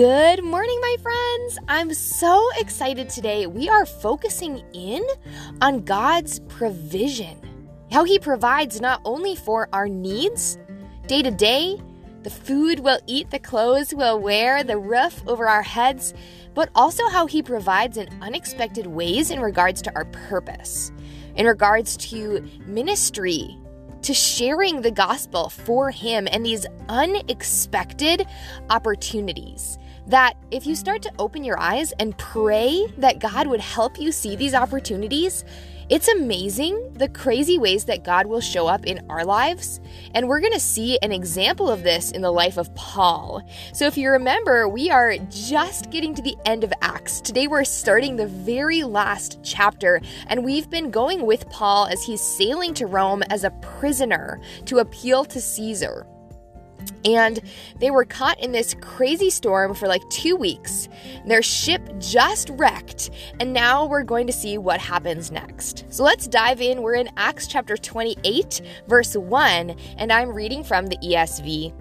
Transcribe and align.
Good 0.00 0.42
morning, 0.42 0.80
my 0.80 0.96
friends. 1.02 1.58
I'm 1.68 1.92
so 1.92 2.48
excited 2.58 3.10
today. 3.10 3.46
We 3.46 3.68
are 3.68 3.84
focusing 3.84 4.64
in 4.72 5.04
on 5.60 5.84
God's 5.84 6.40
provision, 6.48 7.38
how 7.92 8.04
He 8.04 8.18
provides 8.18 8.80
not 8.80 9.02
only 9.04 9.36
for 9.36 9.68
our 9.74 9.90
needs 9.90 10.56
day 11.06 11.20
to 11.20 11.30
day, 11.30 11.78
the 12.22 12.30
food 12.30 12.80
we'll 12.80 13.00
eat, 13.06 13.30
the 13.30 13.38
clothes 13.38 13.92
we'll 13.94 14.18
wear, 14.18 14.64
the 14.64 14.78
roof 14.78 15.22
over 15.26 15.46
our 15.46 15.60
heads, 15.60 16.14
but 16.54 16.70
also 16.74 17.06
how 17.10 17.26
He 17.26 17.42
provides 17.42 17.98
in 17.98 18.08
unexpected 18.22 18.86
ways 18.86 19.30
in 19.30 19.38
regards 19.38 19.82
to 19.82 19.94
our 19.94 20.06
purpose, 20.06 20.92
in 21.36 21.44
regards 21.44 21.98
to 21.98 22.40
ministry, 22.64 23.54
to 24.00 24.14
sharing 24.14 24.80
the 24.80 24.90
gospel 24.90 25.50
for 25.50 25.90
Him 25.90 26.26
and 26.32 26.46
these 26.46 26.64
unexpected 26.88 28.26
opportunities. 28.70 29.76
That 30.06 30.34
if 30.50 30.66
you 30.66 30.74
start 30.74 31.02
to 31.02 31.12
open 31.18 31.44
your 31.44 31.58
eyes 31.58 31.92
and 31.98 32.16
pray 32.18 32.86
that 32.98 33.20
God 33.20 33.46
would 33.46 33.60
help 33.60 33.98
you 33.98 34.12
see 34.12 34.36
these 34.36 34.54
opportunities, 34.54 35.44
it's 35.90 36.06
amazing 36.06 36.92
the 36.94 37.08
crazy 37.08 37.58
ways 37.58 37.86
that 37.86 38.04
God 38.04 38.26
will 38.26 38.40
show 38.40 38.68
up 38.68 38.86
in 38.86 39.04
our 39.10 39.24
lives. 39.24 39.80
And 40.14 40.28
we're 40.28 40.38
going 40.38 40.52
to 40.52 40.60
see 40.60 40.96
an 41.02 41.10
example 41.10 41.68
of 41.68 41.82
this 41.82 42.12
in 42.12 42.22
the 42.22 42.30
life 42.30 42.58
of 42.58 42.72
Paul. 42.76 43.42
So, 43.72 43.86
if 43.86 43.98
you 43.98 44.08
remember, 44.12 44.68
we 44.68 44.88
are 44.88 45.16
just 45.30 45.90
getting 45.90 46.14
to 46.14 46.22
the 46.22 46.36
end 46.46 46.62
of 46.62 46.72
Acts. 46.80 47.20
Today, 47.20 47.48
we're 47.48 47.64
starting 47.64 48.14
the 48.14 48.28
very 48.28 48.84
last 48.84 49.40
chapter, 49.42 50.00
and 50.28 50.44
we've 50.44 50.70
been 50.70 50.92
going 50.92 51.26
with 51.26 51.50
Paul 51.50 51.86
as 51.86 52.04
he's 52.04 52.20
sailing 52.20 52.72
to 52.74 52.86
Rome 52.86 53.24
as 53.28 53.42
a 53.42 53.50
prisoner 53.50 54.40
to 54.66 54.78
appeal 54.78 55.24
to 55.24 55.40
Caesar. 55.40 56.06
And 57.04 57.40
they 57.78 57.90
were 57.90 58.04
caught 58.04 58.40
in 58.40 58.52
this 58.52 58.74
crazy 58.80 59.30
storm 59.30 59.74
for 59.74 59.88
like 59.88 60.02
two 60.10 60.36
weeks. 60.36 60.88
Their 61.26 61.42
ship 61.42 61.82
just 61.98 62.50
wrecked, 62.50 63.10
and 63.38 63.52
now 63.52 63.86
we're 63.86 64.02
going 64.02 64.26
to 64.26 64.32
see 64.32 64.58
what 64.58 64.80
happens 64.80 65.30
next. 65.30 65.84
So 65.90 66.04
let's 66.04 66.26
dive 66.26 66.60
in. 66.60 66.82
We're 66.82 66.94
in 66.94 67.10
Acts 67.16 67.46
chapter 67.46 67.76
28, 67.76 68.60
verse 68.86 69.16
1, 69.16 69.70
and 69.98 70.12
I'm 70.12 70.30
reading 70.30 70.62
from 70.62 70.86
the 70.86 70.98
ESV. 70.98 71.72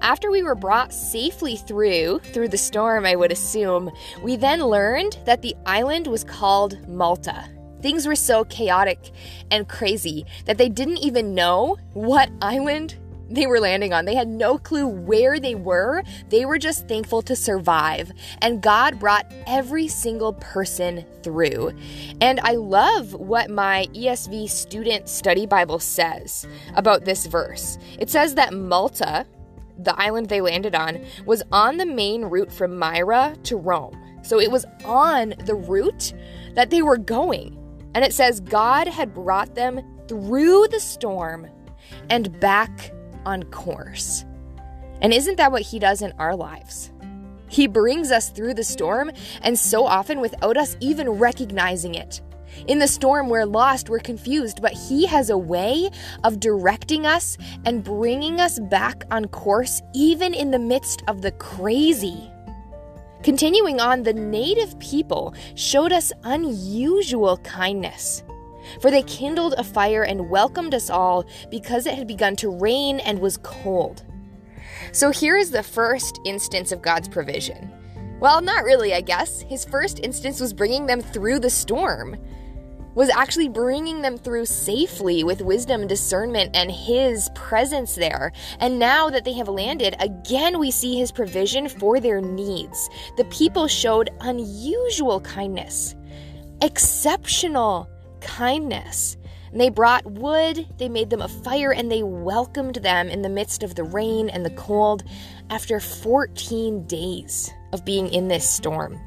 After 0.00 0.30
we 0.30 0.42
were 0.42 0.54
brought 0.54 0.92
safely 0.92 1.56
through, 1.56 2.20
through 2.20 2.48
the 2.48 2.58
storm, 2.58 3.06
I 3.06 3.16
would 3.16 3.32
assume, 3.32 3.90
we 4.22 4.36
then 4.36 4.60
learned 4.60 5.18
that 5.24 5.42
the 5.42 5.56
island 5.66 6.06
was 6.06 6.24
called 6.24 6.86
Malta. 6.88 7.48
Things 7.80 8.06
were 8.06 8.14
so 8.16 8.44
chaotic 8.44 9.10
and 9.50 9.68
crazy 9.68 10.26
that 10.44 10.58
they 10.58 10.68
didn't 10.68 10.98
even 10.98 11.34
know 11.34 11.78
what 11.94 12.30
island 12.42 12.96
they 13.30 13.46
were 13.46 13.60
landing 13.60 13.92
on. 13.92 14.04
They 14.04 14.16
had 14.16 14.28
no 14.28 14.58
clue 14.58 14.86
where 14.86 15.38
they 15.38 15.54
were. 15.54 16.02
They 16.28 16.44
were 16.44 16.58
just 16.58 16.88
thankful 16.88 17.22
to 17.22 17.36
survive. 17.36 18.12
And 18.42 18.60
God 18.60 18.98
brought 18.98 19.32
every 19.46 19.86
single 19.86 20.32
person 20.34 21.04
through. 21.22 21.72
And 22.20 22.40
I 22.40 22.52
love 22.52 23.14
what 23.14 23.48
my 23.48 23.86
ESV 23.94 24.50
student 24.50 25.08
study 25.08 25.46
Bible 25.46 25.78
says 25.78 26.46
about 26.74 27.04
this 27.04 27.26
verse. 27.26 27.78
It 27.98 28.10
says 28.10 28.34
that 28.34 28.52
Malta, 28.52 29.26
the 29.78 29.98
island 29.98 30.28
they 30.28 30.40
landed 30.40 30.74
on, 30.74 31.04
was 31.24 31.42
on 31.52 31.76
the 31.76 31.86
main 31.86 32.24
route 32.24 32.52
from 32.52 32.76
Myra 32.76 33.36
to 33.44 33.56
Rome. 33.56 33.96
So 34.22 34.40
it 34.40 34.50
was 34.50 34.66
on 34.84 35.34
the 35.44 35.54
route 35.54 36.12
that 36.54 36.70
they 36.70 36.82
were 36.82 36.98
going. 36.98 37.56
And 37.94 38.04
it 38.04 38.12
says 38.12 38.40
God 38.40 38.88
had 38.88 39.14
brought 39.14 39.54
them 39.54 39.80
through 40.08 40.66
the 40.68 40.80
storm 40.80 41.46
and 42.08 42.38
back 42.40 42.92
on 43.24 43.44
course. 43.44 44.24
And 45.00 45.12
isn't 45.12 45.36
that 45.36 45.52
what 45.52 45.62
He 45.62 45.78
does 45.78 46.02
in 46.02 46.12
our 46.18 46.36
lives? 46.36 46.90
He 47.48 47.66
brings 47.66 48.12
us 48.12 48.30
through 48.30 48.54
the 48.54 48.64
storm, 48.64 49.10
and 49.42 49.58
so 49.58 49.84
often 49.84 50.20
without 50.20 50.56
us 50.56 50.76
even 50.80 51.08
recognizing 51.10 51.94
it. 51.94 52.20
In 52.66 52.78
the 52.78 52.88
storm, 52.88 53.28
we're 53.28 53.44
lost, 53.44 53.88
we're 53.88 53.98
confused, 54.00 54.60
but 54.60 54.72
He 54.72 55.06
has 55.06 55.30
a 55.30 55.38
way 55.38 55.90
of 56.24 56.40
directing 56.40 57.06
us 57.06 57.36
and 57.64 57.82
bringing 57.82 58.40
us 58.40 58.58
back 58.58 59.04
on 59.10 59.26
course, 59.26 59.80
even 59.94 60.34
in 60.34 60.50
the 60.50 60.58
midst 60.58 61.02
of 61.08 61.22
the 61.22 61.32
crazy. 61.32 62.30
Continuing 63.22 63.80
on, 63.80 64.02
the 64.02 64.14
native 64.14 64.78
people 64.78 65.34
showed 65.54 65.92
us 65.92 66.12
unusual 66.24 67.36
kindness. 67.38 68.22
For 68.80 68.90
they 68.90 69.02
kindled 69.02 69.54
a 69.56 69.64
fire 69.64 70.02
and 70.02 70.30
welcomed 70.30 70.74
us 70.74 70.90
all 70.90 71.24
because 71.50 71.86
it 71.86 71.94
had 71.94 72.06
begun 72.06 72.36
to 72.36 72.50
rain 72.50 73.00
and 73.00 73.20
was 73.20 73.38
cold. 73.38 74.04
So 74.92 75.10
here 75.10 75.36
is 75.36 75.50
the 75.50 75.62
first 75.62 76.20
instance 76.24 76.72
of 76.72 76.82
God's 76.82 77.08
provision. 77.08 77.70
Well, 78.20 78.42
not 78.42 78.64
really, 78.64 78.92
I 78.92 79.00
guess. 79.00 79.40
His 79.40 79.64
first 79.64 80.00
instance 80.00 80.40
was 80.40 80.52
bringing 80.52 80.86
them 80.86 81.00
through 81.00 81.38
the 81.38 81.48
storm, 81.48 82.16
was 82.94 83.08
actually 83.08 83.48
bringing 83.48 84.02
them 84.02 84.18
through 84.18 84.44
safely 84.44 85.24
with 85.24 85.40
wisdom, 85.40 85.86
discernment, 85.86 86.54
and 86.54 86.70
His 86.70 87.30
presence 87.34 87.94
there. 87.94 88.32
And 88.58 88.78
now 88.78 89.08
that 89.08 89.24
they 89.24 89.32
have 89.34 89.48
landed, 89.48 89.96
again 90.00 90.58
we 90.58 90.70
see 90.70 90.98
His 90.98 91.12
provision 91.12 91.68
for 91.68 91.98
their 91.98 92.20
needs. 92.20 92.90
The 93.16 93.24
people 93.26 93.68
showed 93.68 94.10
unusual 94.20 95.20
kindness, 95.20 95.94
exceptional 96.60 97.88
kindness. 98.20 99.16
And 99.52 99.60
they 99.60 99.68
brought 99.68 100.06
wood, 100.06 100.66
they 100.78 100.88
made 100.88 101.10
them 101.10 101.22
a 101.22 101.28
fire, 101.28 101.72
and 101.72 101.90
they 101.90 102.02
welcomed 102.02 102.76
them 102.76 103.08
in 103.08 103.22
the 103.22 103.28
midst 103.28 103.62
of 103.62 103.74
the 103.74 103.84
rain 103.84 104.28
and 104.28 104.44
the 104.44 104.50
cold 104.50 105.02
after 105.50 105.80
14 105.80 106.86
days 106.86 107.52
of 107.72 107.84
being 107.84 108.08
in 108.08 108.28
this 108.28 108.48
storm. 108.48 108.98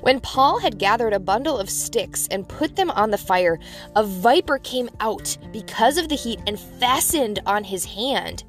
When 0.00 0.20
Paul 0.20 0.58
had 0.58 0.78
gathered 0.78 1.12
a 1.12 1.20
bundle 1.20 1.58
of 1.58 1.70
sticks 1.70 2.28
and 2.30 2.48
put 2.48 2.76
them 2.76 2.90
on 2.90 3.10
the 3.10 3.18
fire, 3.18 3.58
a 3.96 4.04
viper 4.04 4.58
came 4.58 4.90
out 5.00 5.36
because 5.52 5.98
of 5.98 6.08
the 6.08 6.14
heat 6.14 6.40
and 6.46 6.58
fastened 6.58 7.40
on 7.46 7.64
his 7.64 7.84
hand. 7.84 8.44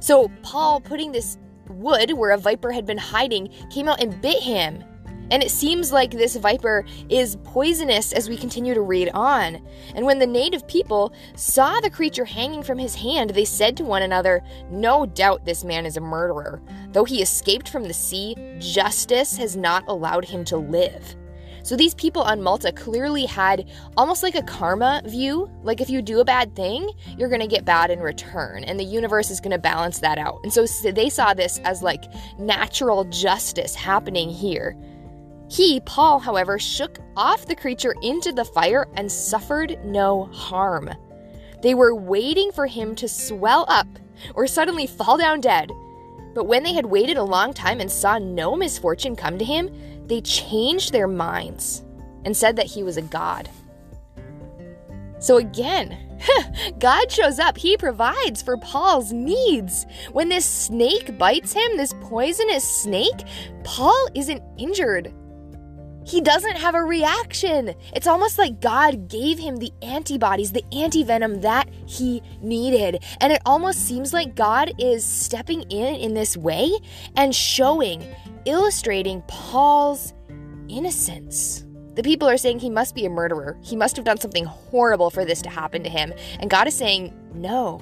So, 0.00 0.30
Paul, 0.42 0.80
putting 0.80 1.12
this 1.12 1.38
wood 1.68 2.12
where 2.12 2.30
a 2.30 2.38
viper 2.38 2.72
had 2.72 2.86
been 2.86 2.98
hiding, 2.98 3.50
came 3.70 3.88
out 3.88 4.02
and 4.02 4.20
bit 4.20 4.42
him. 4.42 4.84
And 5.30 5.42
it 5.42 5.50
seems 5.50 5.92
like 5.92 6.10
this 6.10 6.36
viper 6.36 6.84
is 7.08 7.36
poisonous 7.44 8.12
as 8.12 8.28
we 8.28 8.36
continue 8.36 8.74
to 8.74 8.80
read 8.80 9.10
on. 9.14 9.60
And 9.94 10.04
when 10.04 10.18
the 10.18 10.26
native 10.26 10.66
people 10.66 11.12
saw 11.34 11.80
the 11.80 11.90
creature 11.90 12.24
hanging 12.24 12.62
from 12.62 12.78
his 12.78 12.94
hand, 12.94 13.30
they 13.30 13.44
said 13.44 13.76
to 13.78 13.84
one 13.84 14.02
another, 14.02 14.42
No 14.70 15.06
doubt 15.06 15.44
this 15.44 15.64
man 15.64 15.86
is 15.86 15.96
a 15.96 16.00
murderer. 16.00 16.62
Though 16.92 17.04
he 17.04 17.22
escaped 17.22 17.68
from 17.68 17.84
the 17.84 17.94
sea, 17.94 18.36
justice 18.58 19.36
has 19.36 19.56
not 19.56 19.84
allowed 19.88 20.24
him 20.24 20.44
to 20.46 20.56
live. 20.56 21.16
So 21.64 21.76
these 21.76 21.94
people 21.94 22.20
on 22.20 22.42
Malta 22.42 22.72
clearly 22.72 23.24
had 23.24 23.70
almost 23.96 24.22
like 24.22 24.34
a 24.34 24.42
karma 24.42 25.00
view. 25.06 25.50
Like 25.62 25.80
if 25.80 25.88
you 25.88 26.02
do 26.02 26.20
a 26.20 26.24
bad 26.24 26.54
thing, 26.54 26.90
you're 27.16 27.30
going 27.30 27.40
to 27.40 27.46
get 27.46 27.64
bad 27.64 27.90
in 27.90 28.00
return, 28.00 28.64
and 28.64 28.78
the 28.78 28.84
universe 28.84 29.30
is 29.30 29.40
going 29.40 29.52
to 29.52 29.58
balance 29.58 29.98
that 30.00 30.18
out. 30.18 30.40
And 30.42 30.52
so 30.52 30.66
they 30.66 31.08
saw 31.08 31.32
this 31.32 31.58
as 31.64 31.82
like 31.82 32.04
natural 32.38 33.04
justice 33.04 33.74
happening 33.74 34.28
here. 34.28 34.76
He, 35.54 35.78
Paul, 35.78 36.18
however, 36.18 36.58
shook 36.58 36.98
off 37.16 37.46
the 37.46 37.54
creature 37.54 37.94
into 38.02 38.32
the 38.32 38.44
fire 38.44 38.88
and 38.94 39.10
suffered 39.10 39.78
no 39.84 40.24
harm. 40.24 40.90
They 41.62 41.74
were 41.74 41.94
waiting 41.94 42.50
for 42.50 42.66
him 42.66 42.96
to 42.96 43.06
swell 43.06 43.64
up 43.68 43.86
or 44.34 44.48
suddenly 44.48 44.88
fall 44.88 45.16
down 45.16 45.40
dead. 45.40 45.70
But 46.34 46.48
when 46.48 46.64
they 46.64 46.72
had 46.72 46.86
waited 46.86 47.18
a 47.18 47.22
long 47.22 47.54
time 47.54 47.78
and 47.78 47.88
saw 47.88 48.18
no 48.18 48.56
misfortune 48.56 49.14
come 49.14 49.38
to 49.38 49.44
him, 49.44 49.70
they 50.08 50.22
changed 50.22 50.92
their 50.92 51.06
minds 51.06 51.84
and 52.24 52.36
said 52.36 52.56
that 52.56 52.66
he 52.66 52.82
was 52.82 52.96
a 52.96 53.02
god. 53.02 53.48
So 55.20 55.36
again, 55.36 56.18
God 56.80 57.12
shows 57.12 57.38
up. 57.38 57.56
He 57.56 57.76
provides 57.76 58.42
for 58.42 58.56
Paul's 58.56 59.12
needs. 59.12 59.86
When 60.10 60.28
this 60.28 60.44
snake 60.46 61.16
bites 61.16 61.52
him, 61.52 61.76
this 61.76 61.94
poisonous 62.00 62.64
snake, 62.64 63.22
Paul 63.62 64.08
isn't 64.16 64.42
injured 64.58 65.14
he 66.04 66.20
doesn't 66.20 66.56
have 66.56 66.74
a 66.74 66.84
reaction. 66.84 67.74
It's 67.94 68.06
almost 68.06 68.38
like 68.38 68.60
God 68.60 69.08
gave 69.08 69.38
him 69.38 69.56
the 69.56 69.72
antibodies, 69.82 70.52
the 70.52 70.64
antivenom 70.72 71.42
that 71.42 71.68
he 71.86 72.22
needed. 72.40 73.02
And 73.20 73.32
it 73.32 73.40
almost 73.46 73.80
seems 73.80 74.12
like 74.12 74.34
God 74.34 74.72
is 74.78 75.04
stepping 75.04 75.62
in 75.62 75.94
in 75.94 76.14
this 76.14 76.36
way 76.36 76.70
and 77.16 77.34
showing, 77.34 78.06
illustrating 78.44 79.22
Paul's 79.28 80.12
innocence. 80.68 81.64
The 81.94 82.02
people 82.02 82.28
are 82.28 82.36
saying 82.36 82.58
he 82.58 82.70
must 82.70 82.94
be 82.94 83.06
a 83.06 83.10
murderer. 83.10 83.56
He 83.62 83.76
must 83.76 83.96
have 83.96 84.04
done 84.04 84.18
something 84.18 84.44
horrible 84.44 85.10
for 85.10 85.24
this 85.24 85.40
to 85.42 85.48
happen 85.48 85.82
to 85.84 85.90
him. 85.90 86.12
And 86.40 86.50
God 86.50 86.66
is 86.66 86.74
saying, 86.74 87.14
No. 87.34 87.80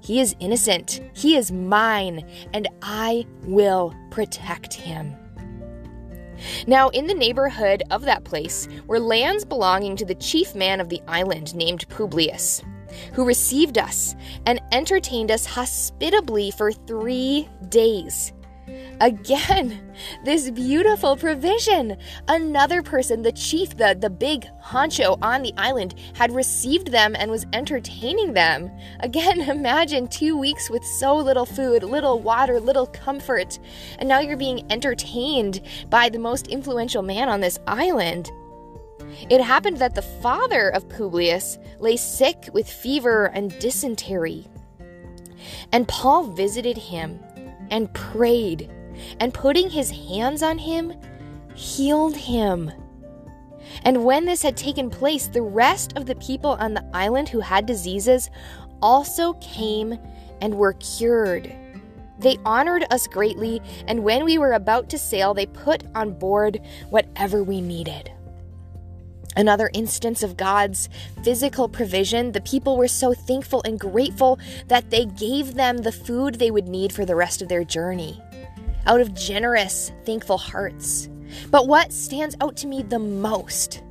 He 0.00 0.18
is 0.18 0.34
innocent. 0.40 1.00
He 1.14 1.36
is 1.36 1.52
mine, 1.52 2.28
and 2.52 2.66
I 2.82 3.24
will 3.44 3.94
protect 4.10 4.74
him. 4.74 5.14
Now, 6.66 6.88
in 6.90 7.06
the 7.06 7.14
neighborhood 7.14 7.82
of 7.90 8.02
that 8.02 8.24
place 8.24 8.68
were 8.86 9.00
lands 9.00 9.44
belonging 9.44 9.96
to 9.96 10.04
the 10.04 10.14
chief 10.14 10.54
man 10.54 10.80
of 10.80 10.88
the 10.88 11.02
island 11.08 11.54
named 11.54 11.88
Publius, 11.88 12.62
who 13.12 13.24
received 13.24 13.78
us 13.78 14.14
and 14.46 14.60
entertained 14.72 15.30
us 15.30 15.46
hospitably 15.46 16.50
for 16.50 16.72
three 16.72 17.48
days. 17.68 18.32
Again, 19.00 19.92
this 20.24 20.50
beautiful 20.50 21.16
provision. 21.16 21.96
Another 22.28 22.82
person, 22.82 23.22
the 23.22 23.32
chief, 23.32 23.76
the, 23.76 23.96
the 23.98 24.10
big 24.10 24.46
honcho 24.62 25.18
on 25.20 25.42
the 25.42 25.52
island, 25.56 25.96
had 26.14 26.32
received 26.32 26.92
them 26.92 27.16
and 27.18 27.30
was 27.30 27.46
entertaining 27.52 28.32
them. 28.32 28.70
Again, 29.00 29.40
imagine 29.50 30.06
two 30.06 30.36
weeks 30.36 30.70
with 30.70 30.84
so 30.84 31.16
little 31.16 31.46
food, 31.46 31.82
little 31.82 32.20
water, 32.20 32.60
little 32.60 32.86
comfort, 32.86 33.58
and 33.98 34.08
now 34.08 34.20
you're 34.20 34.36
being 34.36 34.70
entertained 34.70 35.62
by 35.90 36.08
the 36.08 36.18
most 36.18 36.46
influential 36.46 37.02
man 37.02 37.28
on 37.28 37.40
this 37.40 37.58
island. 37.66 38.30
It 39.28 39.40
happened 39.40 39.78
that 39.78 39.94
the 39.94 40.02
father 40.02 40.68
of 40.68 40.88
Publius 40.88 41.58
lay 41.80 41.96
sick 41.96 42.48
with 42.52 42.68
fever 42.68 43.26
and 43.26 43.58
dysentery. 43.58 44.46
And 45.72 45.88
Paul 45.88 46.24
visited 46.24 46.76
him 46.76 47.18
and 47.72 47.92
prayed, 47.94 48.70
and 49.18 49.34
putting 49.34 49.68
his 49.68 49.90
hands 49.90 50.42
on 50.42 50.58
him, 50.58 50.92
healed 51.54 52.14
him. 52.14 52.70
And 53.84 54.04
when 54.04 54.26
this 54.26 54.42
had 54.42 54.56
taken 54.56 54.90
place, 54.90 55.26
the 55.26 55.42
rest 55.42 55.96
of 55.96 56.06
the 56.06 56.14
people 56.16 56.50
on 56.50 56.74
the 56.74 56.84
island 56.92 57.28
who 57.28 57.40
had 57.40 57.66
diseases 57.66 58.30
also 58.80 59.32
came 59.34 59.98
and 60.40 60.54
were 60.54 60.74
cured. 60.74 61.52
They 62.18 62.36
honored 62.44 62.84
us 62.90 63.06
greatly, 63.06 63.60
and 63.88 64.04
when 64.04 64.24
we 64.24 64.38
were 64.38 64.52
about 64.52 64.88
to 64.90 64.98
sail, 64.98 65.34
they 65.34 65.46
put 65.46 65.82
on 65.94 66.12
board 66.12 66.60
whatever 66.90 67.42
we 67.42 67.60
needed. 67.60 68.12
Another 69.36 69.70
instance 69.72 70.22
of 70.22 70.36
God's 70.36 70.88
physical 71.22 71.68
provision, 71.68 72.32
the 72.32 72.40
people 72.40 72.76
were 72.76 72.88
so 72.88 73.14
thankful 73.14 73.62
and 73.64 73.80
grateful 73.80 74.38
that 74.68 74.90
they 74.90 75.06
gave 75.06 75.54
them 75.54 75.78
the 75.78 75.92
food 75.92 76.34
they 76.34 76.50
would 76.50 76.68
need 76.68 76.92
for 76.92 77.04
the 77.04 77.16
rest 77.16 77.40
of 77.40 77.48
their 77.48 77.64
journey 77.64 78.20
out 78.86 79.00
of 79.00 79.14
generous, 79.14 79.92
thankful 80.04 80.38
hearts. 80.38 81.08
But 81.50 81.68
what 81.68 81.92
stands 81.92 82.36
out 82.40 82.56
to 82.58 82.66
me 82.66 82.82
the 82.82 82.98
most? 82.98 83.82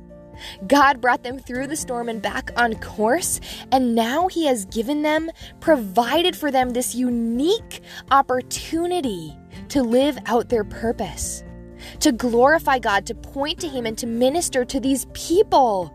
God 0.66 1.00
brought 1.00 1.22
them 1.22 1.38
through 1.38 1.68
the 1.68 1.76
storm 1.76 2.08
and 2.08 2.20
back 2.20 2.50
on 2.56 2.74
course, 2.76 3.40
and 3.70 3.94
now 3.94 4.28
He 4.28 4.46
has 4.46 4.64
given 4.66 5.02
them, 5.02 5.30
provided 5.60 6.34
for 6.34 6.50
them 6.50 6.70
this 6.70 6.94
unique 6.94 7.80
opportunity 8.10 9.36
to 9.68 9.82
live 9.82 10.18
out 10.26 10.48
their 10.48 10.64
purpose 10.64 11.44
to 12.00 12.12
glorify 12.12 12.78
God, 12.78 13.06
to 13.06 13.14
point 13.14 13.60
to 13.60 13.68
Him, 13.68 13.86
and 13.86 13.96
to 13.98 14.06
minister 14.06 14.64
to 14.64 14.80
these 14.80 15.06
people. 15.12 15.92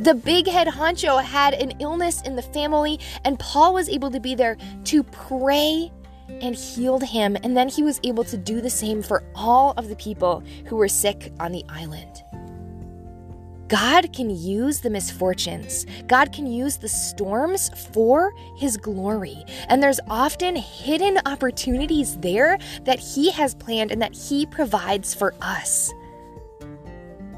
The 0.00 0.14
big 0.14 0.48
head 0.48 0.66
honcho 0.66 1.22
had 1.22 1.52
an 1.54 1.72
illness 1.78 2.22
in 2.22 2.34
the 2.34 2.42
family, 2.42 2.98
and 3.24 3.38
Paul 3.38 3.74
was 3.74 3.88
able 3.88 4.10
to 4.10 4.20
be 4.20 4.34
there 4.34 4.56
to 4.84 5.02
pray 5.02 5.92
and 6.40 6.54
healed 6.54 7.02
him. 7.02 7.36
And 7.42 7.56
then 7.56 7.68
he 7.68 7.82
was 7.82 8.00
able 8.02 8.24
to 8.24 8.36
do 8.36 8.60
the 8.60 8.70
same 8.70 9.02
for 9.02 9.22
all 9.34 9.74
of 9.76 9.88
the 9.88 9.96
people 9.96 10.42
who 10.66 10.76
were 10.76 10.88
sick 10.88 11.32
on 11.40 11.52
the 11.52 11.64
island. 11.68 12.22
God 13.70 14.12
can 14.12 14.30
use 14.30 14.80
the 14.80 14.90
misfortunes, 14.90 15.86
God 16.08 16.32
can 16.32 16.44
use 16.44 16.76
the 16.78 16.88
storms 16.88 17.70
for 17.92 18.34
His 18.56 18.76
glory. 18.76 19.44
And 19.68 19.80
there's 19.80 20.00
often 20.08 20.56
hidden 20.56 21.18
opportunities 21.24 22.18
there 22.18 22.58
that 22.82 22.98
He 22.98 23.30
has 23.30 23.54
planned 23.54 23.92
and 23.92 24.02
that 24.02 24.12
He 24.12 24.44
provides 24.44 25.14
for 25.14 25.34
us. 25.40 25.92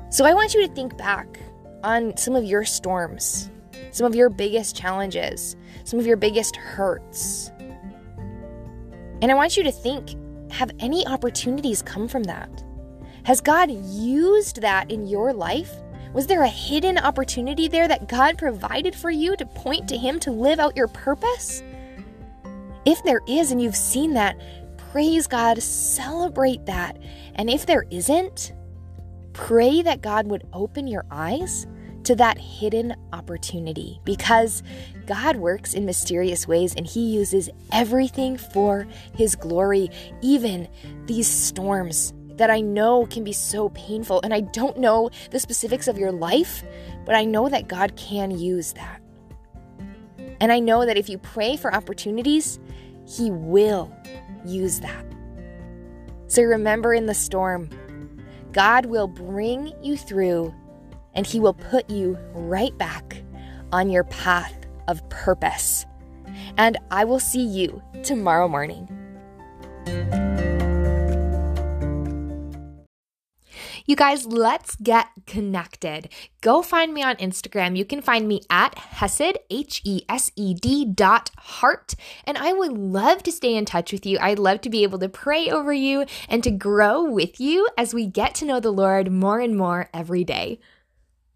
So 0.08 0.24
I 0.24 0.32
want 0.32 0.54
you 0.54 0.66
to 0.66 0.74
think 0.74 0.96
back 0.96 1.38
on 1.84 2.16
some 2.16 2.34
of 2.34 2.44
your 2.44 2.64
storms, 2.64 3.50
some 3.90 4.06
of 4.06 4.14
your 4.14 4.30
biggest 4.30 4.74
challenges, 4.74 5.54
some 5.84 5.98
of 5.98 6.06
your 6.06 6.16
biggest 6.16 6.56
hurts. 6.56 7.50
And 9.20 9.30
I 9.30 9.34
want 9.34 9.58
you 9.58 9.64
to 9.64 9.72
think 9.72 10.16
have 10.50 10.70
any 10.80 11.06
opportunities 11.06 11.82
come 11.82 12.08
from 12.08 12.22
that? 12.24 12.64
Has 13.24 13.40
God 13.40 13.70
used 13.70 14.62
that 14.62 14.90
in 14.90 15.06
your 15.06 15.32
life 15.34 15.72
was 16.12 16.26
there 16.26 16.42
a 16.42 16.48
hidden 16.48 16.98
opportunity 16.98 17.68
there 17.68 17.88
that 17.88 18.08
God 18.08 18.36
provided 18.36 18.94
for 18.94 19.10
you 19.10 19.34
to 19.36 19.46
point 19.46 19.88
to 19.88 19.96
Him 19.96 20.20
to 20.20 20.30
live 20.30 20.58
out 20.58 20.76
your 20.76 20.88
purpose? 20.88 21.62
If 22.84 23.02
there 23.04 23.22
is 23.26 23.50
and 23.50 23.62
you've 23.62 23.76
seen 23.76 24.14
that, 24.14 24.38
praise 24.76 25.26
God, 25.26 25.62
celebrate 25.62 26.66
that. 26.66 26.98
And 27.34 27.48
if 27.48 27.64
there 27.64 27.86
isn't, 27.90 28.52
pray 29.32 29.80
that 29.82 30.02
God 30.02 30.26
would 30.26 30.46
open 30.52 30.86
your 30.86 31.06
eyes 31.10 31.66
to 32.04 32.14
that 32.16 32.36
hidden 32.36 32.94
opportunity 33.12 34.00
because 34.04 34.62
God 35.06 35.36
works 35.36 35.72
in 35.72 35.86
mysterious 35.86 36.46
ways 36.46 36.74
and 36.74 36.86
He 36.86 37.14
uses 37.14 37.48
everything 37.72 38.36
for 38.36 38.86
His 39.14 39.36
glory, 39.36 39.88
even 40.20 40.68
these 41.06 41.28
storms 41.28 42.12
that 42.36 42.50
I 42.50 42.60
know 42.60 43.06
can 43.06 43.24
be 43.24 43.32
so 43.32 43.68
painful. 43.70 44.20
And 44.22 44.32
I 44.32 44.40
don't 44.40 44.78
know 44.78 45.10
the 45.30 45.38
specifics 45.38 45.88
of 45.88 45.98
your 45.98 46.12
life, 46.12 46.64
but 47.04 47.14
I 47.14 47.24
know 47.24 47.48
that 47.48 47.68
God 47.68 47.96
can 47.96 48.30
use 48.30 48.72
that. 48.72 49.00
And 50.40 50.50
I 50.50 50.58
know 50.58 50.84
that 50.84 50.96
if 50.96 51.08
you 51.08 51.18
pray 51.18 51.56
for 51.56 51.74
opportunities, 51.74 52.58
He 53.06 53.30
will 53.30 53.94
use 54.44 54.80
that. 54.80 55.04
So 56.26 56.42
remember 56.42 56.94
in 56.94 57.06
the 57.06 57.14
storm, 57.14 57.68
God 58.52 58.86
will 58.86 59.06
bring 59.06 59.72
you 59.82 59.96
through 59.96 60.54
and 61.14 61.26
He 61.26 61.40
will 61.40 61.54
put 61.54 61.88
you 61.90 62.18
right 62.32 62.76
back 62.78 63.22
on 63.72 63.90
your 63.90 64.04
path 64.04 64.54
of 64.88 65.06
purpose. 65.10 65.86
And 66.56 66.76
I 66.90 67.04
will 67.04 67.20
see 67.20 67.44
you 67.44 67.82
tomorrow 68.02 68.48
morning. 68.48 68.88
You 73.84 73.96
guys, 73.96 74.26
let's 74.26 74.76
get 74.76 75.08
connected. 75.26 76.08
Go 76.40 76.62
find 76.62 76.94
me 76.94 77.02
on 77.02 77.16
Instagram. 77.16 77.76
You 77.76 77.84
can 77.84 78.00
find 78.00 78.28
me 78.28 78.40
at 78.48 78.76
Hesed, 78.76 79.38
H 79.50 79.80
E 79.84 80.02
S 80.08 80.30
E 80.36 80.54
D 80.54 80.84
dot 80.84 81.30
heart. 81.38 81.94
And 82.24 82.38
I 82.38 82.52
would 82.52 82.72
love 82.72 83.22
to 83.24 83.32
stay 83.32 83.54
in 83.54 83.64
touch 83.64 83.92
with 83.92 84.06
you. 84.06 84.18
I'd 84.20 84.38
love 84.38 84.60
to 84.62 84.70
be 84.70 84.82
able 84.82 84.98
to 85.00 85.08
pray 85.08 85.50
over 85.50 85.72
you 85.72 86.04
and 86.28 86.42
to 86.44 86.50
grow 86.50 87.02
with 87.02 87.40
you 87.40 87.68
as 87.76 87.94
we 87.94 88.06
get 88.06 88.34
to 88.36 88.44
know 88.44 88.60
the 88.60 88.72
Lord 88.72 89.10
more 89.10 89.40
and 89.40 89.56
more 89.56 89.88
every 89.92 90.24
day. 90.24 90.58